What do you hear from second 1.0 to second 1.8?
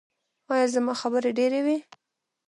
خبرې ډیرې وې؟